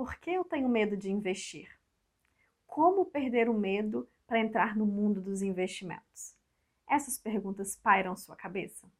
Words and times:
Por 0.00 0.18
que 0.18 0.30
eu 0.30 0.44
tenho 0.44 0.66
medo 0.66 0.96
de 0.96 1.12
investir? 1.12 1.78
Como 2.66 3.04
perder 3.04 3.50
o 3.50 3.52
medo 3.52 4.08
para 4.26 4.40
entrar 4.40 4.74
no 4.74 4.86
mundo 4.86 5.20
dos 5.20 5.42
investimentos? 5.42 6.34
Essas 6.88 7.18
perguntas 7.18 7.76
pairam 7.76 8.16
sua 8.16 8.34
cabeça? 8.34 8.90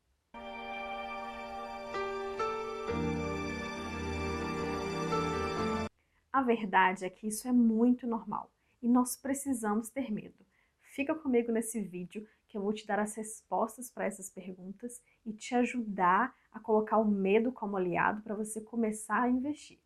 A 6.31 6.43
verdade 6.43 7.07
é 7.07 7.09
que 7.09 7.29
isso 7.29 7.49
é 7.49 7.53
muito 7.53 8.07
normal 8.07 8.53
e 8.83 8.87
nós 8.87 9.17
precisamos 9.17 9.89
ter 9.89 10.13
medo. 10.13 10.45
Fica 10.83 11.15
comigo 11.15 11.51
nesse 11.51 11.81
vídeo 11.81 12.29
que 12.47 12.59
eu 12.59 12.63
vou 12.63 12.75
te 12.75 12.87
dar 12.87 12.99
as 12.99 13.15
respostas 13.15 13.91
para 13.91 14.05
essas 14.05 14.29
perguntas 14.29 15.01
e 15.25 15.33
te 15.33 15.55
ajudar 15.55 16.37
a 16.53 16.61
colocar 16.61 16.99
o 16.99 17.11
medo 17.11 17.51
como 17.51 17.79
aliado 17.79 18.21
para 18.21 18.35
você 18.35 18.61
começar 18.61 19.23
a 19.23 19.31
investir. 19.31 19.81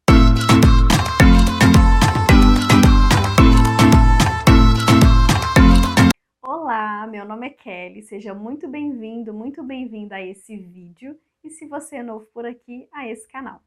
Olá, 6.46 7.06
meu 7.06 7.24
nome 7.24 7.46
é 7.46 7.50
Kelly, 7.50 8.02
seja 8.02 8.34
muito 8.34 8.68
bem-vindo, 8.68 9.32
muito 9.32 9.62
bem-vinda 9.62 10.16
a 10.16 10.22
esse 10.22 10.54
vídeo 10.54 11.18
e 11.42 11.48
se 11.48 11.66
você 11.66 11.96
é 11.96 12.02
novo 12.02 12.26
por 12.26 12.44
aqui, 12.44 12.86
a 12.92 13.08
esse 13.08 13.26
canal. 13.26 13.62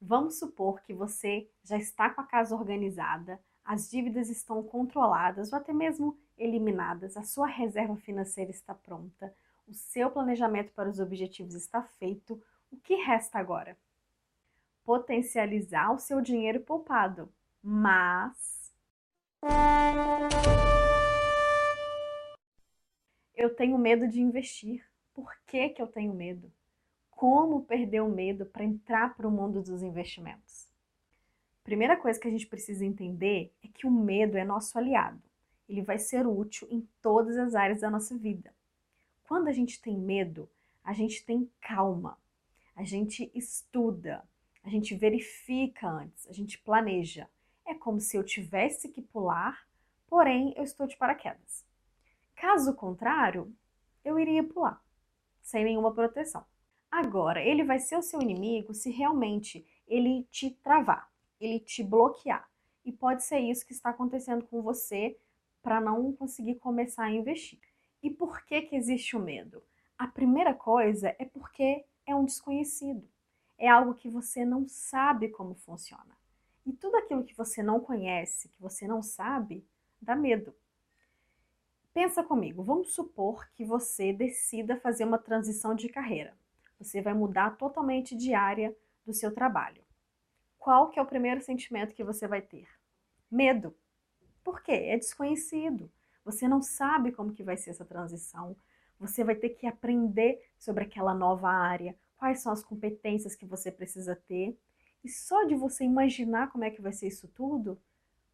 Vamos 0.00 0.38
supor 0.38 0.80
que 0.82 0.94
você 0.94 1.50
já 1.64 1.76
está 1.76 2.08
com 2.08 2.20
a 2.20 2.24
casa 2.24 2.54
organizada, 2.54 3.40
as 3.64 3.90
dívidas 3.90 4.30
estão 4.30 4.62
controladas 4.62 5.52
ou 5.52 5.58
até 5.58 5.72
mesmo 5.72 6.16
eliminadas, 6.38 7.16
a 7.16 7.24
sua 7.24 7.48
reserva 7.48 7.96
financeira 7.96 8.52
está 8.52 8.72
pronta, 8.72 9.34
o 9.66 9.74
seu 9.74 10.08
planejamento 10.08 10.72
para 10.72 10.88
os 10.88 11.00
objetivos 11.00 11.56
está 11.56 11.82
feito, 11.82 12.40
o 12.70 12.76
que 12.76 12.94
resta 12.94 13.40
agora? 13.40 13.76
Potencializar 14.84 15.92
o 15.92 15.98
seu 15.98 16.20
dinheiro 16.20 16.60
poupado, 16.60 17.28
mas 17.60 18.72
eu 23.36 23.54
tenho 23.54 23.76
medo 23.76 24.08
de 24.08 24.20
investir. 24.20 24.84
Por 25.12 25.30
que, 25.46 25.68
que 25.68 25.82
eu 25.82 25.86
tenho 25.86 26.14
medo? 26.14 26.50
Como 27.10 27.64
perder 27.64 28.00
o 28.00 28.08
medo 28.08 28.46
para 28.46 28.64
entrar 28.64 29.14
para 29.14 29.28
o 29.28 29.30
mundo 29.30 29.62
dos 29.62 29.82
investimentos? 29.82 30.66
Primeira 31.62 31.96
coisa 31.96 32.18
que 32.18 32.28
a 32.28 32.30
gente 32.30 32.46
precisa 32.46 32.84
entender 32.84 33.52
é 33.62 33.68
que 33.68 33.86
o 33.86 33.90
medo 33.90 34.38
é 34.38 34.44
nosso 34.44 34.78
aliado. 34.78 35.20
Ele 35.68 35.82
vai 35.82 35.98
ser 35.98 36.26
útil 36.26 36.66
em 36.70 36.88
todas 37.02 37.36
as 37.36 37.54
áreas 37.54 37.80
da 37.80 37.90
nossa 37.90 38.16
vida. 38.16 38.54
Quando 39.24 39.48
a 39.48 39.52
gente 39.52 39.82
tem 39.82 39.96
medo, 39.98 40.48
a 40.84 40.92
gente 40.92 41.24
tem 41.24 41.50
calma, 41.60 42.16
a 42.76 42.84
gente 42.84 43.30
estuda, 43.34 44.22
a 44.62 44.68
gente 44.68 44.94
verifica 44.94 45.88
antes, 45.88 46.28
a 46.28 46.32
gente 46.32 46.58
planeja. 46.58 47.28
É 47.66 47.74
como 47.74 48.00
se 48.00 48.16
eu 48.16 48.22
tivesse 48.22 48.88
que 48.88 49.02
pular, 49.02 49.66
porém 50.06 50.54
eu 50.56 50.62
estou 50.62 50.86
de 50.86 50.96
paraquedas. 50.96 51.65
Caso 52.46 52.74
contrário, 52.74 53.52
eu 54.04 54.20
iria 54.20 54.44
pular, 54.44 54.80
sem 55.42 55.64
nenhuma 55.64 55.92
proteção. 55.92 56.46
Agora, 56.88 57.42
ele 57.42 57.64
vai 57.64 57.80
ser 57.80 57.96
o 57.96 58.02
seu 58.02 58.22
inimigo 58.22 58.72
se 58.72 58.88
realmente 58.88 59.66
ele 59.84 60.22
te 60.30 60.52
travar, 60.62 61.10
ele 61.40 61.58
te 61.58 61.82
bloquear. 61.82 62.48
E 62.84 62.92
pode 62.92 63.24
ser 63.24 63.40
isso 63.40 63.66
que 63.66 63.72
está 63.72 63.90
acontecendo 63.90 64.46
com 64.46 64.62
você 64.62 65.18
para 65.60 65.80
não 65.80 66.12
conseguir 66.12 66.54
começar 66.60 67.06
a 67.06 67.10
investir. 67.10 67.58
E 68.00 68.10
por 68.10 68.44
que 68.46 68.62
que 68.62 68.76
existe 68.76 69.16
o 69.16 69.20
medo? 69.20 69.60
A 69.98 70.06
primeira 70.06 70.54
coisa 70.54 71.16
é 71.18 71.24
porque 71.24 71.84
é 72.06 72.14
um 72.14 72.24
desconhecido. 72.24 73.10
É 73.58 73.66
algo 73.66 73.92
que 73.92 74.08
você 74.08 74.44
não 74.44 74.68
sabe 74.68 75.30
como 75.30 75.56
funciona. 75.56 76.16
E 76.64 76.72
tudo 76.72 76.96
aquilo 76.96 77.24
que 77.24 77.36
você 77.36 77.60
não 77.60 77.80
conhece, 77.80 78.50
que 78.50 78.62
você 78.62 78.86
não 78.86 79.02
sabe, 79.02 79.66
dá 80.00 80.14
medo. 80.14 80.54
Pensa 81.96 82.22
comigo, 82.22 82.62
vamos 82.62 82.92
supor 82.92 83.48
que 83.54 83.64
você 83.64 84.12
decida 84.12 84.76
fazer 84.76 85.04
uma 85.04 85.16
transição 85.16 85.74
de 85.74 85.88
carreira. 85.88 86.36
Você 86.78 87.00
vai 87.00 87.14
mudar 87.14 87.56
totalmente 87.56 88.14
de 88.14 88.34
área 88.34 88.76
do 89.06 89.14
seu 89.14 89.32
trabalho. 89.32 89.82
Qual 90.58 90.90
que 90.90 90.98
é 90.98 91.02
o 91.02 91.06
primeiro 91.06 91.40
sentimento 91.40 91.94
que 91.94 92.04
você 92.04 92.28
vai 92.28 92.42
ter? 92.42 92.68
Medo. 93.30 93.74
Por 94.44 94.62
quê? 94.62 94.72
É 94.72 94.98
desconhecido. 94.98 95.90
Você 96.22 96.46
não 96.46 96.60
sabe 96.60 97.12
como 97.12 97.32
que 97.32 97.42
vai 97.42 97.56
ser 97.56 97.70
essa 97.70 97.86
transição. 97.86 98.54
Você 99.00 99.24
vai 99.24 99.34
ter 99.34 99.48
que 99.48 99.66
aprender 99.66 100.46
sobre 100.58 100.84
aquela 100.84 101.14
nova 101.14 101.48
área, 101.48 101.96
quais 102.18 102.40
são 102.40 102.52
as 102.52 102.62
competências 102.62 103.34
que 103.34 103.46
você 103.46 103.72
precisa 103.72 104.14
ter. 104.14 104.54
E 105.02 105.08
só 105.08 105.44
de 105.44 105.54
você 105.54 105.82
imaginar 105.82 106.52
como 106.52 106.64
é 106.64 106.70
que 106.70 106.82
vai 106.82 106.92
ser 106.92 107.06
isso 107.06 107.26
tudo, 107.28 107.80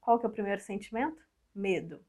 qual 0.01 0.19
que 0.19 0.27
é 0.27 0.29
o 0.29 0.33
primeiro 0.33 0.61
sentimento? 0.61 1.25
Medo. 1.55 2.05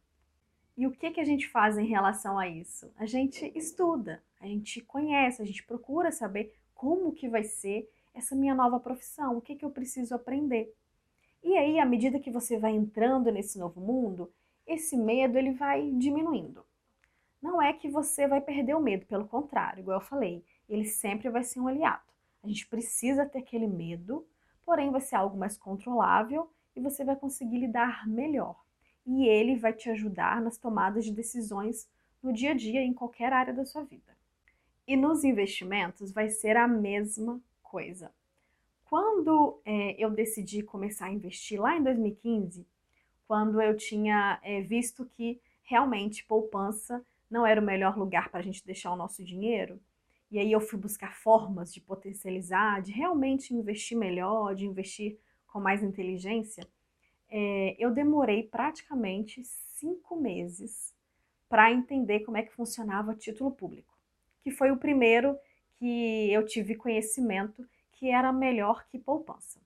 E 0.75 0.87
o 0.87 0.91
que, 0.91 1.11
que 1.11 1.19
a 1.19 1.25
gente 1.25 1.47
faz 1.47 1.77
em 1.77 1.85
relação 1.85 2.37
a 2.37 2.47
isso? 2.47 2.91
A 2.97 3.05
gente 3.05 3.51
estuda, 3.55 4.23
a 4.39 4.47
gente 4.47 4.81
conhece, 4.81 5.41
a 5.41 5.45
gente 5.45 5.63
procura 5.63 6.11
saber 6.11 6.55
como 6.73 7.13
que 7.13 7.29
vai 7.29 7.43
ser 7.43 7.87
essa 8.11 8.35
minha 8.35 8.55
nova 8.55 8.79
profissão, 8.79 9.37
o 9.37 9.41
que, 9.41 9.55
que 9.55 9.63
eu 9.63 9.69
preciso 9.69 10.15
aprender. 10.15 10.73
E 11.43 11.55
aí, 11.57 11.79
à 11.79 11.85
medida 11.85 12.19
que 12.19 12.31
você 12.31 12.57
vai 12.57 12.71
entrando 12.71 13.31
nesse 13.31 13.59
novo 13.59 13.79
mundo, 13.79 14.31
esse 14.65 14.97
medo 14.97 15.37
ele 15.37 15.51
vai 15.51 15.91
diminuindo. 15.91 16.65
Não 17.39 17.61
é 17.61 17.71
que 17.73 17.89
você 17.89 18.27
vai 18.27 18.41
perder 18.41 18.75
o 18.75 18.79
medo, 18.79 19.05
pelo 19.05 19.27
contrário, 19.27 19.81
igual 19.81 19.99
eu 19.99 20.05
falei, 20.05 20.43
ele 20.67 20.85
sempre 20.85 21.29
vai 21.29 21.43
ser 21.43 21.59
um 21.59 21.67
aliado. 21.67 22.01
A 22.41 22.47
gente 22.47 22.65
precisa 22.67 23.25
ter 23.25 23.39
aquele 23.39 23.67
medo, 23.67 24.25
porém 24.65 24.89
vai 24.89 25.01
ser 25.01 25.17
algo 25.17 25.37
mais 25.37 25.55
controlável 25.55 26.49
e 26.75 26.79
você 26.79 27.03
vai 27.03 27.15
conseguir 27.15 27.59
lidar 27.59 28.07
melhor 28.07 28.62
e 29.05 29.27
ele 29.27 29.55
vai 29.55 29.73
te 29.73 29.89
ajudar 29.89 30.41
nas 30.41 30.57
tomadas 30.57 31.05
de 31.05 31.11
decisões 31.11 31.89
no 32.21 32.31
dia 32.31 32.51
a 32.51 32.53
dia, 32.53 32.81
em 32.81 32.93
qualquer 32.93 33.33
área 33.33 33.53
da 33.53 33.65
sua 33.65 33.83
vida. 33.83 34.17
E 34.87 34.95
nos 34.95 35.23
investimentos 35.23 36.11
vai 36.11 36.29
ser 36.29 36.55
a 36.55 36.67
mesma 36.67 37.41
coisa. 37.61 38.11
Quando 38.85 39.59
é, 39.65 39.95
eu 39.97 40.09
decidi 40.09 40.61
começar 40.61 41.07
a 41.07 41.11
investir 41.11 41.59
lá 41.59 41.75
em 41.75 41.83
2015, 41.83 42.65
quando 43.27 43.61
eu 43.61 43.75
tinha 43.75 44.39
é, 44.43 44.61
visto 44.61 45.05
que 45.05 45.41
realmente 45.63 46.23
poupança 46.25 47.03
não 47.29 47.45
era 47.45 47.59
o 47.59 47.63
melhor 47.63 47.97
lugar 47.97 48.29
para 48.29 48.39
a 48.39 48.43
gente 48.43 48.65
deixar 48.65 48.91
o 48.91 48.95
nosso 48.95 49.23
dinheiro, 49.23 49.79
e 50.29 50.39
aí 50.39 50.51
eu 50.51 50.61
fui 50.61 50.79
buscar 50.79 51.15
formas 51.15 51.73
de 51.73 51.79
potencializar, 51.79 52.81
de 52.81 52.91
realmente 52.91 53.53
investir 53.53 53.97
melhor, 53.97 54.55
de 54.55 54.65
investir 54.65 55.17
com 55.47 55.59
mais 55.59 55.83
inteligência 55.83 56.67
é, 57.35 57.75
eu 57.79 57.89
demorei 57.89 58.43
praticamente 58.43 59.43
cinco 59.43 60.15
meses 60.15 60.93
para 61.49 61.71
entender 61.71 62.19
como 62.19 62.37
é 62.37 62.43
que 62.43 62.53
funcionava 62.53 63.15
título 63.15 63.49
público, 63.49 63.91
que 64.43 64.51
foi 64.51 64.69
o 64.69 64.77
primeiro 64.77 65.35
que 65.79 66.31
eu 66.31 66.45
tive 66.45 66.75
conhecimento 66.75 67.67
que 67.93 68.11
era 68.11 68.31
melhor 68.31 68.85
que 68.85 68.99
poupança. 68.99 69.59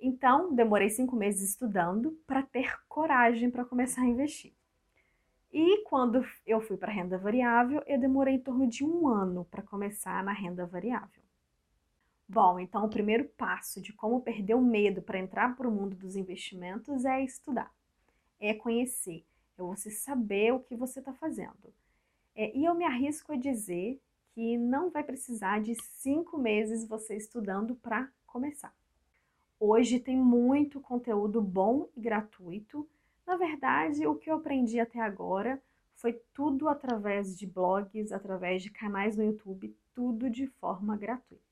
Então, 0.00 0.52
demorei 0.52 0.90
cinco 0.90 1.14
meses 1.14 1.50
estudando 1.50 2.10
para 2.26 2.42
ter 2.42 2.76
coragem 2.88 3.48
para 3.48 3.64
começar 3.64 4.02
a 4.02 4.06
investir. 4.06 4.52
E 5.52 5.84
quando 5.84 6.26
eu 6.44 6.60
fui 6.60 6.76
para 6.76 6.90
renda 6.90 7.16
variável, 7.16 7.84
eu 7.86 8.00
demorei 8.00 8.34
em 8.34 8.40
torno 8.40 8.66
de 8.66 8.84
um 8.84 9.06
ano 9.06 9.44
para 9.44 9.62
começar 9.62 10.24
na 10.24 10.32
renda 10.32 10.66
variável. 10.66 11.21
Bom, 12.32 12.58
então 12.58 12.86
o 12.86 12.88
primeiro 12.88 13.26
passo 13.36 13.78
de 13.78 13.92
como 13.92 14.22
perder 14.22 14.54
o 14.54 14.62
medo 14.62 15.02
para 15.02 15.18
entrar 15.18 15.54
para 15.54 15.68
o 15.68 15.70
mundo 15.70 15.94
dos 15.94 16.16
investimentos 16.16 17.04
é 17.04 17.22
estudar, 17.22 17.70
é 18.40 18.54
conhecer, 18.54 19.22
é 19.58 19.60
você 19.62 19.90
saber 19.90 20.50
o 20.54 20.60
que 20.60 20.74
você 20.74 21.00
está 21.00 21.12
fazendo. 21.12 21.74
É, 22.34 22.56
e 22.56 22.64
eu 22.64 22.74
me 22.74 22.86
arrisco 22.86 23.32
a 23.32 23.36
dizer 23.36 24.00
que 24.30 24.56
não 24.56 24.88
vai 24.88 25.04
precisar 25.04 25.60
de 25.60 25.74
cinco 25.74 26.38
meses 26.38 26.88
você 26.88 27.14
estudando 27.16 27.74
para 27.74 28.08
começar. 28.26 28.74
Hoje 29.60 30.00
tem 30.00 30.16
muito 30.16 30.80
conteúdo 30.80 31.42
bom 31.42 31.90
e 31.94 32.00
gratuito. 32.00 32.88
Na 33.26 33.36
verdade, 33.36 34.06
o 34.06 34.14
que 34.14 34.30
eu 34.30 34.36
aprendi 34.36 34.80
até 34.80 35.00
agora 35.00 35.62
foi 35.96 36.14
tudo 36.32 36.66
através 36.66 37.38
de 37.38 37.46
blogs, 37.46 38.10
através 38.10 38.62
de 38.62 38.70
canais 38.70 39.18
no 39.18 39.22
YouTube, 39.22 39.76
tudo 39.94 40.30
de 40.30 40.46
forma 40.46 40.96
gratuita. 40.96 41.51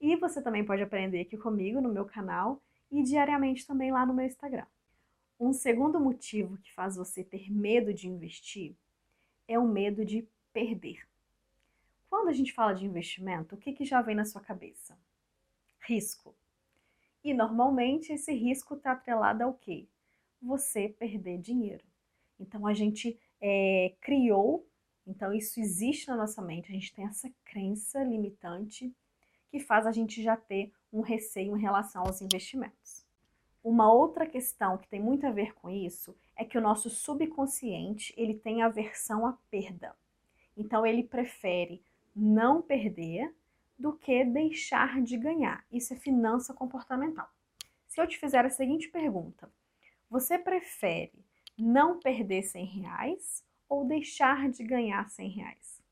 E 0.00 0.16
você 0.16 0.42
também 0.42 0.64
pode 0.64 0.82
aprender 0.82 1.20
aqui 1.20 1.36
comigo 1.36 1.80
no 1.80 1.92
meu 1.92 2.04
canal 2.04 2.62
e 2.90 3.02
diariamente 3.02 3.66
também 3.66 3.90
lá 3.90 4.04
no 4.04 4.14
meu 4.14 4.26
Instagram. 4.26 4.66
Um 5.38 5.52
segundo 5.52 6.00
motivo 6.00 6.56
que 6.58 6.72
faz 6.72 6.96
você 6.96 7.22
ter 7.22 7.50
medo 7.50 7.92
de 7.92 8.08
investir 8.08 8.74
é 9.46 9.58
o 9.58 9.66
medo 9.66 10.04
de 10.04 10.26
perder. 10.52 11.06
Quando 12.08 12.28
a 12.28 12.32
gente 12.32 12.52
fala 12.52 12.72
de 12.72 12.86
investimento, 12.86 13.54
o 13.54 13.58
que, 13.58 13.72
que 13.72 13.84
já 13.84 14.00
vem 14.00 14.14
na 14.14 14.24
sua 14.24 14.40
cabeça? 14.40 14.98
Risco. 15.80 16.34
E 17.22 17.34
normalmente 17.34 18.12
esse 18.12 18.32
risco 18.32 18.74
está 18.74 18.92
atrelado 18.92 19.42
ao 19.42 19.54
quê? 19.54 19.86
Você 20.40 20.88
perder 20.88 21.38
dinheiro. 21.38 21.84
Então 22.38 22.66
a 22.66 22.72
gente 22.72 23.18
é, 23.40 23.94
criou, 24.00 24.66
então 25.06 25.32
isso 25.32 25.60
existe 25.60 26.08
na 26.08 26.16
nossa 26.16 26.40
mente, 26.40 26.70
a 26.70 26.74
gente 26.74 26.94
tem 26.94 27.04
essa 27.04 27.30
crença 27.44 28.02
limitante 28.02 28.94
que 29.56 29.64
faz 29.64 29.86
a 29.86 29.92
gente 29.92 30.22
já 30.22 30.36
ter 30.36 30.70
um 30.92 31.00
receio 31.00 31.56
em 31.56 31.60
relação 31.60 32.02
aos 32.02 32.20
investimentos. 32.20 33.06
Uma 33.64 33.90
outra 33.90 34.26
questão 34.26 34.76
que 34.76 34.86
tem 34.86 35.00
muito 35.00 35.26
a 35.26 35.30
ver 35.30 35.54
com 35.54 35.70
isso 35.70 36.14
é 36.36 36.44
que 36.44 36.58
o 36.58 36.60
nosso 36.60 36.90
subconsciente 36.90 38.12
ele 38.18 38.34
tem 38.34 38.62
aversão 38.62 39.26
à 39.26 39.32
perda. 39.50 39.96
Então 40.54 40.84
ele 40.84 41.02
prefere 41.02 41.82
não 42.14 42.60
perder 42.60 43.34
do 43.78 43.94
que 43.94 44.26
deixar 44.26 45.00
de 45.00 45.16
ganhar. 45.16 45.64
Isso 45.72 45.94
é 45.94 45.96
finança 45.96 46.52
comportamental. 46.52 47.30
Se 47.88 47.98
eu 47.98 48.06
te 48.06 48.18
fizer 48.18 48.44
a 48.44 48.50
seguinte 48.50 48.88
pergunta, 48.88 49.50
você 50.10 50.38
prefere 50.38 51.24
não 51.56 51.98
perder 51.98 52.42
100 52.42 52.64
reais 52.66 53.42
ou 53.70 53.86
deixar 53.86 54.50
de 54.50 54.62
ganhar 54.62 55.08
100 55.08 55.30
reais? 55.30 55.82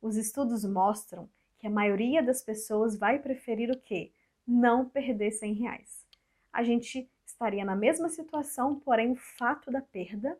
Os 0.00 0.16
estudos 0.16 0.64
mostram 0.64 1.28
que 1.58 1.66
a 1.66 1.70
maioria 1.70 2.22
das 2.22 2.42
pessoas 2.42 2.96
vai 2.96 3.18
preferir 3.18 3.70
o 3.70 3.78
quê? 3.78 4.12
Não 4.46 4.88
perder 4.88 5.32
100 5.32 5.54
reais. 5.54 6.06
A 6.52 6.62
gente 6.62 7.10
estaria 7.26 7.64
na 7.64 7.76
mesma 7.76 8.08
situação, 8.08 8.78
porém 8.80 9.12
o 9.12 9.16
fato 9.16 9.70
da 9.70 9.80
perda, 9.80 10.38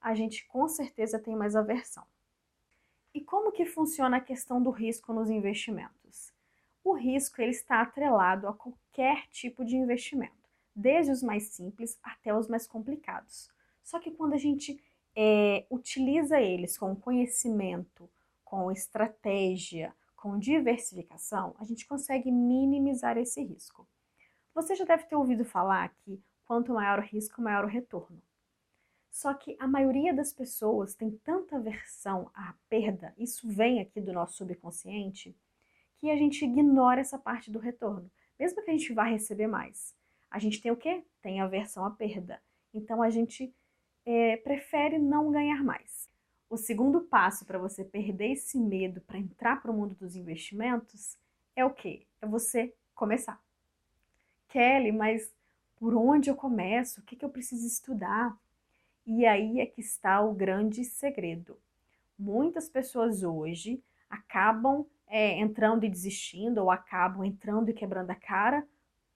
a 0.00 0.14
gente 0.14 0.46
com 0.46 0.68
certeza 0.68 1.18
tem 1.18 1.36
mais 1.36 1.56
aversão. 1.56 2.04
E 3.12 3.20
como 3.20 3.52
que 3.52 3.64
funciona 3.64 4.18
a 4.18 4.20
questão 4.20 4.62
do 4.62 4.70
risco 4.70 5.12
nos 5.12 5.30
investimentos? 5.30 6.32
O 6.84 6.92
risco 6.92 7.40
ele 7.40 7.50
está 7.50 7.80
atrelado 7.80 8.46
a 8.46 8.54
qualquer 8.54 9.26
tipo 9.28 9.64
de 9.64 9.74
investimento, 9.74 10.50
desde 10.74 11.12
os 11.12 11.22
mais 11.22 11.44
simples 11.44 11.98
até 12.02 12.34
os 12.34 12.46
mais 12.46 12.66
complicados. 12.66 13.50
Só 13.82 13.98
que 13.98 14.10
quando 14.10 14.34
a 14.34 14.38
gente 14.38 14.80
é, 15.16 15.64
utiliza 15.70 16.40
eles 16.40 16.76
com 16.76 16.94
conhecimento, 16.94 18.08
com 18.44 18.70
estratégia, 18.70 19.94
com 20.16 20.38
diversificação, 20.38 21.54
a 21.58 21.64
gente 21.64 21.86
consegue 21.86 22.32
minimizar 22.32 23.16
esse 23.18 23.42
risco. 23.42 23.86
Você 24.54 24.74
já 24.74 24.84
deve 24.84 25.04
ter 25.04 25.14
ouvido 25.14 25.44
falar 25.44 25.94
que 25.98 26.20
quanto 26.44 26.72
maior 26.72 26.98
o 26.98 27.02
risco, 27.02 27.42
maior 27.42 27.64
o 27.64 27.68
retorno. 27.68 28.22
Só 29.10 29.32
que 29.34 29.56
a 29.58 29.66
maioria 29.66 30.12
das 30.12 30.32
pessoas 30.32 30.94
tem 30.94 31.10
tanta 31.10 31.56
aversão 31.56 32.30
à 32.34 32.54
perda, 32.68 33.14
isso 33.16 33.48
vem 33.48 33.80
aqui 33.80 34.00
do 34.00 34.12
nosso 34.12 34.36
subconsciente, 34.36 35.36
que 35.98 36.10
a 36.10 36.16
gente 36.16 36.44
ignora 36.44 37.00
essa 37.00 37.18
parte 37.18 37.50
do 37.50 37.58
retorno, 37.58 38.10
mesmo 38.38 38.62
que 38.62 38.70
a 38.70 38.74
gente 38.74 38.92
vá 38.92 39.04
receber 39.04 39.46
mais. 39.46 39.96
A 40.30 40.38
gente 40.38 40.60
tem 40.60 40.70
o 40.70 40.76
quê? 40.76 41.04
Tem 41.22 41.40
aversão 41.40 41.84
à 41.84 41.90
perda. 41.90 42.42
Então 42.74 43.02
a 43.02 43.08
gente 43.08 43.54
é, 44.04 44.36
prefere 44.36 44.98
não 44.98 45.30
ganhar 45.30 45.64
mais. 45.64 46.10
O 46.48 46.56
segundo 46.56 47.00
passo 47.00 47.44
para 47.44 47.58
você 47.58 47.84
perder 47.84 48.32
esse 48.32 48.58
medo 48.58 49.00
para 49.00 49.18
entrar 49.18 49.60
para 49.60 49.70
o 49.70 49.74
mundo 49.74 49.94
dos 49.96 50.14
investimentos 50.14 51.18
é 51.56 51.64
o 51.64 51.70
quê? 51.70 52.06
É 52.20 52.26
você 52.26 52.72
começar. 52.94 53.40
Kelly, 54.48 54.92
mas 54.92 55.34
por 55.76 55.94
onde 55.94 56.30
eu 56.30 56.36
começo? 56.36 57.00
O 57.00 57.02
que, 57.02 57.16
que 57.16 57.24
eu 57.24 57.30
preciso 57.30 57.66
estudar? 57.66 58.36
E 59.04 59.26
aí 59.26 59.60
é 59.60 59.66
que 59.66 59.80
está 59.80 60.20
o 60.20 60.32
grande 60.32 60.84
segredo. 60.84 61.58
Muitas 62.18 62.68
pessoas 62.68 63.22
hoje 63.22 63.82
acabam 64.08 64.86
é, 65.06 65.38
entrando 65.38 65.84
e 65.84 65.90
desistindo, 65.90 66.62
ou 66.62 66.70
acabam 66.70 67.24
entrando 67.24 67.68
e 67.70 67.74
quebrando 67.74 68.10
a 68.10 68.14
cara 68.14 68.66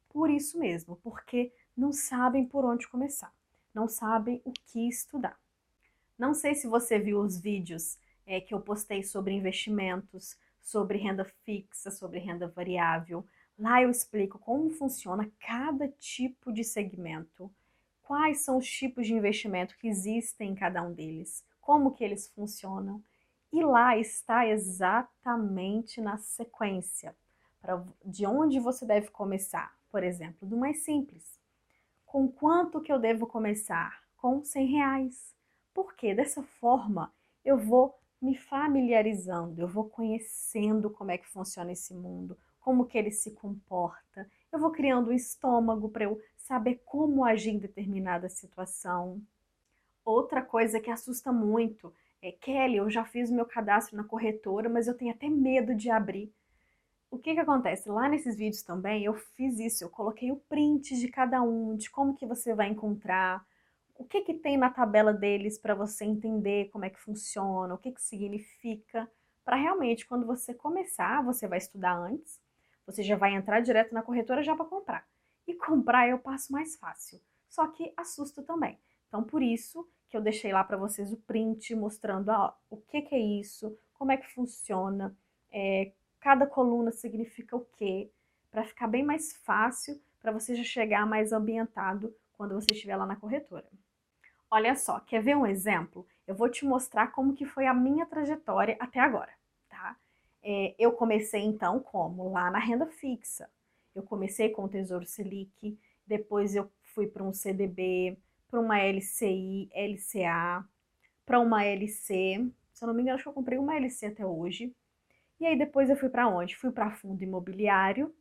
por 0.09 0.29
isso 0.29 0.59
mesmo, 0.59 0.97
porque 0.97 1.53
não 1.77 1.93
sabem 1.93 2.45
por 2.45 2.65
onde 2.65 2.89
começar, 2.89 3.33
não 3.73 3.89
sabem 3.89 4.43
o 4.45 4.53
que 4.53 4.89
estudar. 4.89 5.40
Não 6.21 6.35
sei 6.35 6.55
se 6.55 6.67
você 6.67 6.99
viu 6.99 7.19
os 7.19 7.41
vídeos 7.41 7.99
é, 8.27 8.43
que 8.43 8.53
eu 8.53 8.61
postei 8.61 9.03
sobre 9.03 9.33
investimentos, 9.33 10.37
sobre 10.61 10.99
renda 10.99 11.25
fixa, 11.25 11.91
sobre 11.91 12.19
renda 12.19 12.47
variável. 12.47 13.25
Lá 13.59 13.81
eu 13.81 13.89
explico 13.89 14.39
como 14.39 14.69
funciona 14.69 15.33
cada 15.41 15.89
tipo 15.89 16.53
de 16.53 16.63
segmento 16.63 17.51
quais 18.03 18.43
são 18.43 18.59
os 18.59 18.71
tipos 18.71 19.07
de 19.07 19.15
investimento 19.15 19.79
que 19.79 19.89
existem 19.89 20.51
em 20.51 20.55
cada 20.55 20.83
um 20.83 20.93
deles, 20.93 21.43
como 21.59 21.91
que 21.91 22.05
eles 22.05 22.29
funcionam. 22.29 23.03
E 23.51 23.65
lá 23.65 23.97
está 23.97 24.47
exatamente 24.47 26.03
na 26.03 26.19
sequência, 26.19 27.17
pra, 27.63 27.83
de 28.05 28.27
onde 28.27 28.61
você 28.61 28.85
deve 28.85 29.09
começar. 29.09 29.75
Por 29.91 30.05
exemplo, 30.05 30.47
do 30.47 30.59
mais 30.59 30.85
simples. 30.85 31.41
Com 32.05 32.29
quanto 32.29 32.83
que 32.83 32.93
eu 32.93 32.99
devo 32.99 33.27
começar? 33.27 34.03
Com 34.19 34.45
100 34.45 34.67
reais. 34.67 35.40
Porque 35.75 36.15
dessa 36.15 36.43
forma 36.43 37.13
eu 37.45 37.59
vou 37.59 37.99
me 38.21 38.37
familiarizando, 38.37 39.63
eu 39.63 39.69
vou 39.69 39.89
conhecendo 39.89 40.91
como 40.91 41.11
é 41.11 41.19
que 41.19 41.29
funciona 41.29 41.73
esse 41.73 41.95
mundo, 41.95 42.37
como 42.61 42.85
que 42.85 42.99
ele 42.99 43.11
se 43.11 43.31
comporta. 43.31 44.29
Eu 44.53 44.59
vou 44.59 44.71
criando 44.71 45.11
um 45.11 45.15
estômago 45.15 45.89
para 45.89 46.05
eu 46.05 46.21
saber 46.37 46.83
como 46.85 47.25
agir 47.25 47.51
em 47.51 47.59
determinada 47.59 48.29
situação. 48.29 49.23
Outra 50.05 50.43
coisa 50.43 50.81
que 50.81 50.91
assusta 50.91 51.33
muito 51.33 51.93
é, 52.23 52.33
Kelly, 52.33 52.77
eu 52.77 52.91
já 52.91 53.05
fiz 53.05 53.31
o 53.31 53.35
meu 53.35 53.47
cadastro 53.47 53.97
na 53.97 54.05
corretora, 54.05 54.69
mas 54.69 54.87
eu 54.87 54.95
tenho 54.95 55.13
até 55.13 55.29
medo 55.29 55.75
de 55.75 55.91
abrir. 55.91 56.31
O 57.11 57.19
que 57.19 57.35
que 57.35 57.41
acontece? 57.41 57.89
Lá 57.89 58.09
nesses 58.09 58.37
vídeos 58.37 58.63
também 58.63 59.05
eu 59.05 59.15
fiz 59.15 59.59
isso, 59.59 59.83
eu 59.83 59.89
coloquei 59.89 60.31
o 60.31 60.37
print 60.37 60.97
de 60.97 61.09
cada 61.09 61.43
um, 61.43 61.75
de 61.77 61.91
como 61.91 62.15
que 62.15 62.27
você 62.27 62.55
vai 62.55 62.69
encontrar, 62.69 63.45
o 64.01 64.05
que 64.07 64.23
que 64.23 64.33
tem 64.33 64.57
na 64.57 64.71
tabela 64.71 65.13
deles 65.13 65.59
para 65.59 65.75
você 65.75 66.07
entender 66.07 66.71
como 66.71 66.87
é 66.87 66.91
que 66.91 66.99
funciona, 66.99 67.75
o 67.75 67.79
que 67.79 67.93
que 67.93 68.01
significa, 68.01 69.07
para 69.45 69.57
realmente 69.57 70.07
quando 70.07 70.27
você 70.27 70.55
começar, 70.55 71.23
você 71.23 71.47
vai 71.47 71.59
estudar 71.59 71.99
antes, 71.99 72.41
você 72.87 73.03
já 73.03 73.15
vai 73.15 73.35
entrar 73.35 73.61
direto 73.61 73.93
na 73.93 74.03
corretora 74.03 74.43
já 74.43 74.57
para 74.57 74.65
comprar 74.65 75.07
e 75.47 75.53
comprar 75.53 76.09
eu 76.09 76.19
passo 76.19 76.51
mais 76.51 76.77
fácil. 76.77 77.21
Só 77.47 77.67
que 77.67 77.93
assusta 77.95 78.43
também. 78.43 78.79
Então, 79.07 79.23
por 79.23 79.43
isso 79.43 79.87
que 80.09 80.17
eu 80.17 80.23
deixei 80.23 80.51
lá 80.51 80.65
para 80.65 80.79
vocês 80.79 81.13
o 81.13 81.19
print 81.19 81.75
mostrando 81.75 82.31
ó, 82.31 82.55
o 82.71 82.79
que, 82.79 83.03
que, 83.03 83.15
é 83.15 83.19
isso, 83.19 83.79
como 83.93 84.13
é 84.13 84.17
que 84.17 84.33
funciona, 84.33 85.15
é, 85.53 85.93
cada 86.19 86.47
coluna 86.47 86.91
significa 86.91 87.55
o 87.55 87.67
quê, 87.77 88.11
para 88.51 88.65
ficar 88.65 88.89
bem 88.89 89.03
mais 89.03 89.37
fácil 89.45 90.01
para 90.19 90.33
você 90.33 90.55
já 90.55 90.65
chegar 90.65 91.07
mais 91.07 91.33
ambientado 91.33 92.17
quando 92.33 92.55
você 92.55 92.73
estiver 92.73 92.97
lá 92.97 93.05
na 93.05 93.17
corretora. 93.17 93.69
Olha 94.51 94.75
só, 94.75 95.01
quer 95.01 95.23
ver 95.23 95.37
um 95.37 95.47
exemplo? 95.47 96.07
Eu 96.27 96.35
vou 96.35 96.49
te 96.49 96.65
mostrar 96.65 97.09
como 97.13 97.35
que 97.35 97.45
foi 97.45 97.67
a 97.67 97.75
minha 97.75 98.07
trajetória 98.07 98.77
até 98.81 98.99
agora, 99.01 99.33
tá? 99.69 99.97
É, 100.43 100.75
eu 100.79 100.93
comecei 100.93 101.43
então 101.43 101.79
como? 101.81 102.31
Lá 102.33 102.51
na 102.51 102.59
renda 102.59 102.87
fixa. 102.87 103.49
Eu 103.95 104.03
comecei 104.03 104.49
com 104.51 104.65
o 104.65 104.69
Tesouro 104.69 105.07
Selic, 105.07 105.79
depois 106.07 106.55
eu 106.57 106.71
fui 106.83 107.07
para 107.07 107.23
um 107.23 107.33
CDB, 107.33 108.17
para 108.49 108.61
uma 108.61 108.79
LCI, 108.81 109.69
LCA, 109.73 110.65
para 111.27 111.39
uma 111.41 111.65
LC. 111.65 112.51
Se 112.73 112.85
eu 112.85 112.89
não 112.89 112.95
me 112.95 113.03
engano, 113.03 113.15
acho 113.17 113.25
que 113.25 113.29
eu 113.29 113.35
comprei 113.35 113.59
uma 113.59 113.77
LC 113.77 114.07
até 114.07 114.25
hoje. 114.27 114.75
E 115.41 115.47
aí 115.47 115.59
depois 115.59 115.91
eu 115.91 115.97
fui 115.97 116.09
para 116.11 116.29
onde? 116.29 116.57
Fui 116.57 116.73
para 116.73 116.91
fundo 116.93 117.23
imobiliário. 117.25 118.15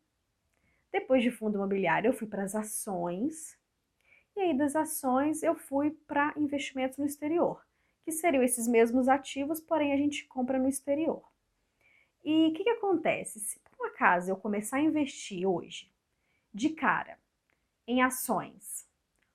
Depois 0.92 1.24
de 1.24 1.32
fundo 1.32 1.56
imobiliário, 1.58 2.10
eu 2.10 2.14
fui 2.14 2.28
para 2.28 2.44
as 2.44 2.56
ações. 2.56 3.58
E 4.40 4.42
aí 4.42 4.54
das 4.58 4.74
ações 4.74 5.44
eu 5.44 5.54
fui 5.54 5.92
para 5.92 6.34
investimentos 6.38 6.98
no 6.98 7.06
exterior, 7.06 7.62
que 8.06 8.12
seriam 8.14 8.42
esses 8.42 8.70
mesmos 8.70 9.10
ativos, 9.10 9.60
porém 9.60 9.92
a 9.92 9.98
gente 9.98 10.26
compra 10.28 10.58
no 10.58 10.70
exterior. 10.70 11.22
E 12.24 12.48
o 12.48 12.54
que, 12.54 12.64
que 12.64 12.70
acontece? 12.70 13.38
Se 13.38 13.60
por 13.60 13.84
um 13.84 13.88
acaso 13.88 14.32
eu 14.32 14.38
começar 14.38 14.78
a 14.78 14.82
investir 14.82 15.46
hoje, 15.46 15.92
de 16.54 16.70
cara, 16.70 17.20
em 17.86 18.02
ações, 18.02 18.88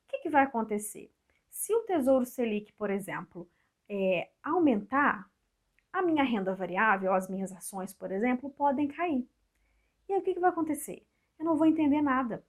o 0.06 0.08
que, 0.08 0.20
que 0.20 0.30
vai 0.30 0.44
acontecer? 0.44 1.12
Se 1.50 1.75
o 1.75 1.80
Tesouro 1.80 2.25
Selic, 2.25 2.73
por 2.73 2.88
exemplo, 2.88 3.46
é, 3.87 4.30
aumentar, 4.42 5.30
a 5.92 6.00
minha 6.00 6.25
renda 6.25 6.54
variável, 6.54 7.12
as 7.12 7.28
minhas 7.28 7.52
ações, 7.52 7.92
por 7.92 8.11
exemplo, 8.11 8.49
podem 8.49 8.88
cair. 8.88 9.28
E 10.08 10.14
aí 10.14 10.18
o 10.18 10.23
que, 10.23 10.32
que 10.32 10.40
vai 10.40 10.49
acontecer? 10.49 11.06
Eu 11.38 11.44
não 11.44 11.58
vou 11.58 11.66
entender 11.66 12.00
nada. 12.00 12.42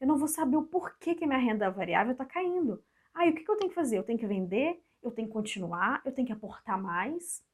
Eu 0.00 0.06
não 0.06 0.16
vou 0.16 0.26
saber 0.26 0.56
o 0.56 0.62
porquê 0.62 1.14
que 1.14 1.26
minha 1.26 1.38
renda 1.38 1.70
variável 1.70 2.12
está 2.12 2.24
caindo. 2.24 2.82
Aí 3.12 3.30
o 3.30 3.34
que, 3.34 3.44
que 3.44 3.50
eu 3.50 3.56
tenho 3.56 3.68
que 3.68 3.74
fazer? 3.74 3.98
Eu 3.98 4.02
tenho 4.02 4.18
que 4.18 4.26
vender? 4.26 4.82
Eu 5.02 5.10
tenho 5.10 5.28
que 5.28 5.34
continuar? 5.34 6.00
Eu 6.04 6.12
tenho 6.12 6.26
que 6.26 6.32
aportar 6.32 6.80
mais? 6.80 7.44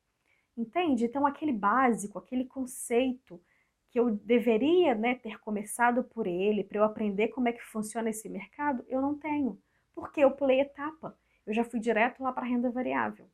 Entende? 0.57 1.05
Então, 1.05 1.26
aquele 1.26 1.53
básico, 1.53 2.19
aquele 2.19 2.45
conceito 2.45 3.43
que 3.91 3.99
eu 3.99 4.11
deveria 4.11 4.95
né, 4.95 5.17
ter 5.17 5.38
começado 5.41 6.05
por 6.05 6.26
ele, 6.26 6.62
para 6.62 6.79
eu 6.79 6.85
aprender 6.85 7.29
como 7.29 7.49
é 7.49 7.53
que 7.53 7.62
funciona 7.62 8.11
esse 8.11 8.29
mercado, 8.29 8.85
eu 8.88 9.00
não 9.00 9.15
tenho. 9.17 9.61
Porque 9.95 10.21
eu 10.21 10.31
pulei 10.31 10.61
etapa. 10.61 11.19
Eu 11.45 11.53
já 11.53 11.65
fui 11.65 11.81
direto 11.81 12.23
lá 12.23 12.33
para 12.33 12.45
a 12.45 12.49
renda 12.49 12.71
variável. 12.71 13.29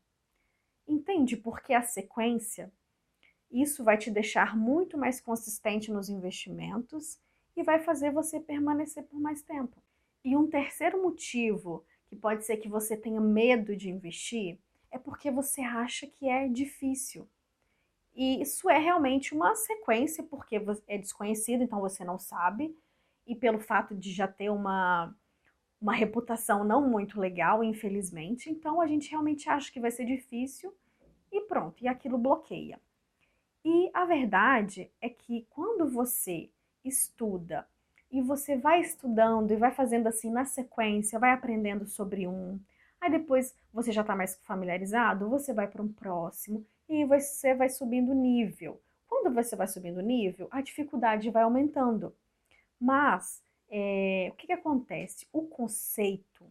Entende? 0.86 1.36
Porque 1.36 1.74
a 1.74 1.82
sequência, 1.82 2.72
isso 3.50 3.84
vai 3.84 3.98
te 3.98 4.10
deixar 4.10 4.56
muito 4.56 4.96
mais 4.96 5.20
consistente 5.20 5.92
nos 5.92 6.08
investimentos 6.08 7.20
e 7.56 7.62
vai 7.62 7.80
fazer 7.80 8.10
você 8.10 8.40
permanecer 8.40 9.04
por 9.04 9.20
mais 9.20 9.42
tempo. 9.42 9.82
E 10.24 10.36
um 10.36 10.46
terceiro 10.46 11.02
motivo 11.02 11.84
que 12.06 12.16
pode 12.16 12.44
ser 12.44 12.58
que 12.58 12.68
você 12.68 12.96
tenha 12.96 13.20
medo 13.20 13.76
de 13.76 13.90
investir 13.90 14.58
é 14.90 14.98
porque 14.98 15.30
você 15.30 15.62
acha 15.62 16.06
que 16.06 16.28
é 16.28 16.46
difícil. 16.48 17.28
E 18.14 18.42
isso 18.42 18.68
é 18.68 18.78
realmente 18.78 19.34
uma 19.34 19.54
sequência, 19.54 20.22
porque 20.22 20.62
é 20.86 20.98
desconhecido, 20.98 21.62
então 21.62 21.80
você 21.80 22.04
não 22.04 22.18
sabe, 22.18 22.76
e 23.26 23.34
pelo 23.34 23.58
fato 23.58 23.94
de 23.96 24.12
já 24.12 24.28
ter 24.28 24.50
uma, 24.50 25.14
uma 25.80 25.94
reputação 25.94 26.62
não 26.62 26.86
muito 26.86 27.18
legal, 27.18 27.64
infelizmente, 27.64 28.50
então 28.50 28.80
a 28.80 28.86
gente 28.86 29.10
realmente 29.10 29.48
acha 29.48 29.72
que 29.72 29.80
vai 29.80 29.90
ser 29.90 30.04
difícil 30.04 30.74
e 31.30 31.40
pronto, 31.42 31.82
e 31.82 31.88
aquilo 31.88 32.18
bloqueia. 32.18 32.78
E 33.64 33.90
a 33.94 34.04
verdade 34.04 34.90
é 35.00 35.08
que 35.08 35.46
quando 35.48 35.88
você 35.88 36.50
estuda 36.84 37.66
e 38.10 38.20
você 38.20 38.56
vai 38.56 38.80
estudando 38.80 39.50
e 39.52 39.56
vai 39.56 39.70
fazendo 39.70 40.06
assim 40.06 40.30
na 40.30 40.44
sequência, 40.44 41.18
vai 41.18 41.32
aprendendo 41.32 41.86
sobre 41.86 42.26
um, 42.28 42.60
aí 43.00 43.10
depois 43.10 43.54
você 43.72 43.90
já 43.90 44.02
está 44.02 44.14
mais 44.14 44.36
familiarizado, 44.42 45.30
você 45.30 45.54
vai 45.54 45.66
para 45.66 45.82
um 45.82 45.92
próximo 45.92 46.66
e 46.88 47.04
você 47.04 47.54
vai 47.54 47.70
subindo 47.70 48.12
o 48.12 48.14
nível. 48.14 48.80
Quando 49.08 49.34
você 49.34 49.56
vai 49.56 49.66
subindo 49.66 49.98
o 49.98 50.02
nível, 50.02 50.48
a 50.50 50.60
dificuldade 50.60 51.30
vai 51.30 51.42
aumentando. 51.42 52.14
Mas 52.78 53.42
é, 53.70 54.28
o 54.30 54.36
que, 54.36 54.48
que 54.48 54.52
acontece? 54.52 55.26
O 55.32 55.42
conceito 55.42 56.44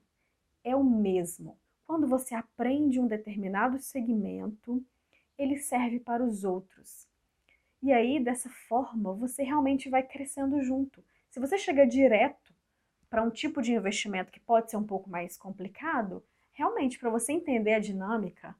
é 0.64 0.76
o 0.76 0.84
mesmo. 0.84 1.58
Quando 1.86 2.08
você 2.08 2.34
aprende 2.34 3.00
um 3.00 3.06
determinado 3.06 3.78
segmento, 3.80 4.84
ele 5.38 5.58
serve 5.58 6.00
para 6.00 6.24
os 6.24 6.44
outros. 6.44 7.08
E 7.82 7.92
aí, 7.92 8.20
dessa 8.20 8.50
forma, 8.68 9.14
você 9.14 9.44
realmente 9.44 9.90
vai 9.90 10.04
crescendo 10.04 10.62
junto. 10.62 11.04
Se 11.30 11.40
você 11.40 11.58
chega 11.58 11.86
direto 11.86 12.54
para 13.10 13.24
um 13.24 13.30
tipo 13.30 13.62
de 13.62 13.74
investimento 13.74 14.32
que 14.32 14.40
pode 14.40 14.70
ser 14.70 14.78
um 14.78 14.86
pouco 14.86 15.10
mais 15.10 15.36
complicado, 15.36 16.24
realmente, 16.52 17.00
para 17.00 17.10
você 17.10 17.32
entender 17.34 17.74
a 17.74 17.80
dinâmica, 17.80 18.56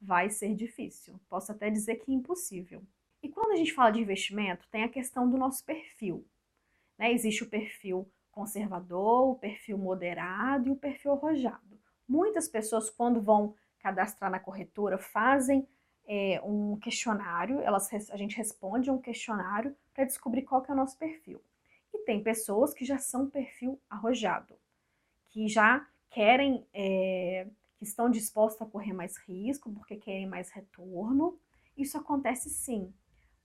vai 0.00 0.30
ser 0.30 0.54
difícil. 0.54 1.20
Posso 1.28 1.52
até 1.52 1.70
dizer 1.70 1.96
que 1.96 2.12
impossível. 2.12 2.82
E 3.22 3.28
quando 3.28 3.52
a 3.52 3.56
gente 3.56 3.72
fala 3.72 3.90
de 3.90 4.00
investimento, 4.00 4.66
tem 4.70 4.82
a 4.82 4.88
questão 4.88 5.30
do 5.30 5.36
nosso 5.36 5.64
perfil. 5.64 6.26
Né? 6.98 7.12
Existe 7.12 7.44
o 7.44 7.48
perfil 7.48 8.10
conservador, 8.32 9.28
o 9.28 9.34
perfil 9.36 9.78
moderado 9.78 10.68
e 10.68 10.72
o 10.72 10.76
perfil 10.76 11.12
arrojado. 11.12 11.78
Muitas 12.08 12.48
pessoas, 12.48 12.90
quando 12.90 13.20
vão 13.20 13.54
cadastrar 13.78 14.30
na 14.30 14.40
corretora, 14.40 14.98
fazem 14.98 15.68
é, 16.06 16.40
um 16.42 16.76
questionário, 16.76 17.60
elas, 17.60 17.88
a 18.10 18.16
gente 18.16 18.36
responde 18.36 18.90
um 18.90 18.98
questionário 18.98 19.76
para 19.94 20.04
descobrir 20.04 20.42
qual 20.42 20.62
que 20.62 20.70
é 20.70 20.74
o 20.74 20.76
nosso 20.76 20.98
perfil. 20.98 21.40
E 21.92 21.98
tem 22.00 22.22
pessoas 22.22 22.72
que 22.72 22.84
já 22.84 22.98
são 22.98 23.28
perfil 23.28 23.80
arrojado, 23.88 24.56
que 25.28 25.48
já 25.48 25.86
querem, 26.10 26.66
é, 26.72 27.46
que 27.76 27.84
estão 27.84 28.10
dispostas 28.10 28.66
a 28.66 28.70
correr 28.70 28.92
mais 28.92 29.16
risco 29.18 29.72
porque 29.72 29.96
querem 29.96 30.26
mais 30.26 30.50
retorno. 30.50 31.38
Isso 31.76 31.96
acontece 31.96 32.50
sim. 32.50 32.92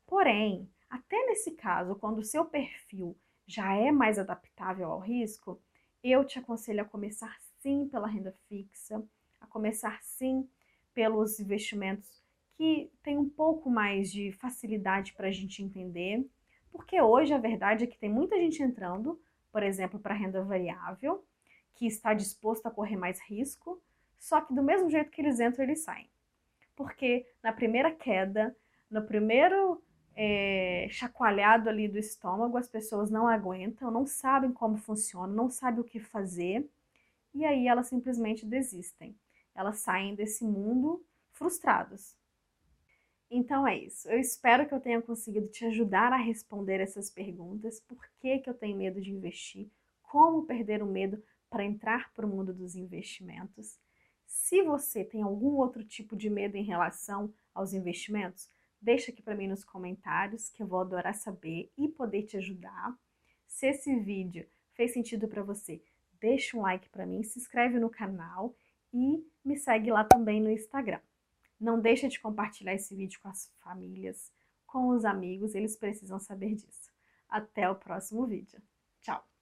Porém, 0.06 0.70
até 0.90 1.26
nesse 1.26 1.52
caso, 1.52 1.96
quando 1.96 2.20
o 2.20 2.24
seu 2.24 2.46
perfil 2.46 3.16
já 3.46 3.76
é 3.76 3.92
mais 3.92 4.18
adaptável 4.20 4.92
ao 4.92 5.00
risco, 5.00 5.62
eu 6.04 6.24
te 6.26 6.40
aconselho 6.40 6.82
a 6.82 6.86
começar 6.86 7.38
sim 7.60 7.88
pela 7.88 8.08
renda 8.08 8.34
fixa, 8.48 9.04
a 9.40 9.48
começar 9.48 10.02
sim 10.02 10.50
pelos 10.94 11.40
investimentos 11.40 12.24
que 12.58 12.92
têm 13.04 13.18
um 13.18 13.30
pouco 13.30 13.70
mais 13.70 14.12
de 14.12 14.32
facilidade 14.32 15.14
para 15.14 15.28
a 15.28 15.32
gente 15.32 15.64
entender, 15.64 16.28
porque 16.72 17.00
hoje 17.00 17.32
a 17.34 17.38
verdade 17.38 17.84
é 17.84 17.88
que 17.88 18.00
tem 18.00 18.10
muita 18.10 18.36
gente 18.38 18.64
entrando, 18.64 19.22
por 19.52 19.62
exemplo, 19.62 20.00
para 20.00 20.16
renda 20.16 20.44
variável, 20.44 21.24
que 21.76 21.86
está 21.86 22.16
disposto 22.16 22.66
a 22.66 22.72
correr 22.72 22.98
mais 22.98 23.22
risco, 23.22 23.80
só 24.18 24.42
que 24.42 24.54
do 24.54 24.64
mesmo 24.64 24.90
jeito 24.90 25.12
que 25.12 25.22
eles 25.22 25.40
entram, 25.40 25.64
eles 25.64 25.84
saem. 25.84 26.10
Porque 26.76 27.28
na 27.44 27.54
primeira 27.54 27.92
queda, 27.92 28.56
no 28.90 29.04
primeiro 29.04 29.82
é, 30.16 30.88
chacoalhado 30.90 31.70
ali 31.70 31.88
do 31.88 32.00
estômago, 32.00 32.58
as 32.58 32.68
pessoas 32.68 33.12
não 33.12 33.28
aguentam, 33.28 33.92
não 33.92 34.08
sabem 34.08 34.52
como 34.52 34.78
funciona, 34.78 35.32
não 35.32 35.48
sabem 35.48 35.82
o 35.82 35.84
que 35.84 36.00
fazer, 36.00 36.68
e 37.36 37.46
aí 37.46 37.68
elas 37.68 37.88
simplesmente 37.88 38.44
desistem. 38.44 39.16
Elas 39.54 39.78
saem 39.78 40.16
desse 40.16 40.44
mundo 40.44 41.06
frustradas. 41.32 42.18
Então 43.30 43.68
é 43.68 43.78
isso. 43.78 44.10
Eu 44.10 44.20
espero 44.20 44.68
que 44.68 44.74
eu 44.74 44.80
tenha 44.80 45.02
conseguido 45.02 45.48
te 45.48 45.66
ajudar 45.66 46.14
a 46.14 46.18
responder 46.18 46.80
essas 46.80 47.10
perguntas. 47.10 47.80
Por 47.82 48.08
que, 48.20 48.40
que 48.40 48.50
eu 48.50 48.54
tenho 48.54 48.78
medo 48.78 49.02
de 49.02 49.12
investir? 49.12 49.70
Como 50.02 50.46
perder 50.46 50.82
o 50.82 50.86
medo 50.86 51.22
para 51.50 51.66
entrar 51.66 52.14
para 52.14 52.26
o 52.26 52.30
mundo 52.30 52.54
dos 52.54 52.76
investimentos? 52.76 53.80
Se 54.26 54.62
você 54.62 55.04
tem 55.04 55.22
algum 55.22 55.56
outro 55.56 55.84
tipo 55.84 56.16
de 56.16 56.30
medo 56.30 56.56
em 56.56 56.64
relação 56.64 57.34
aos 57.54 57.74
investimentos, 57.74 58.50
Deixa 58.82 59.12
aqui 59.12 59.22
para 59.22 59.36
mim 59.36 59.48
nos 59.48 59.64
comentários 59.64 60.50
que 60.50 60.62
eu 60.62 60.68
vou 60.68 60.80
adorar 60.80 61.16
saber 61.16 61.72
e 61.78 61.88
poder 61.88 62.24
te 62.24 62.38
ajudar. 62.38 62.96
Se 63.48 63.68
esse 63.68 63.96
vídeo 64.00 64.48
fez 64.74 64.94
sentido 64.94 65.28
para 65.28 65.42
você, 65.42 65.82
deixa 66.20 66.56
um 66.56 66.62
like 66.62 66.88
para 66.90 67.06
mim, 67.06 67.24
se 67.24 67.40
inscreve 67.40 67.80
no 67.80 67.90
canal 67.90 68.56
e 68.94 69.26
me 69.44 69.58
segue 69.58 69.92
lá 69.92 70.04
também 70.04 70.40
no 70.40 70.52
Instagram. 70.52 71.00
Não 71.60 71.80
deixa 71.80 72.08
de 72.08 72.20
compartilhar 72.20 72.74
esse 72.74 72.96
vídeo 72.96 73.20
com 73.22 73.30
as 73.30 73.52
famílias, 73.60 74.32
com 74.66 74.90
os 74.90 75.06
amigos, 75.06 75.56
eles 75.56 75.78
precisam 75.78 76.20
saber 76.20 76.54
disso. 76.56 76.92
Até 77.30 77.70
o 77.70 77.76
próximo 77.76 78.28
vídeo. 78.28 78.62
Tchau! 79.02 79.37